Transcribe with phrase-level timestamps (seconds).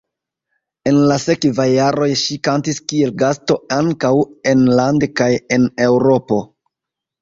[0.91, 4.15] En la sekvaj jaroj ŝi kantis kiel gasto ankaŭ
[4.57, 6.47] enlande kaj en Eŭropo.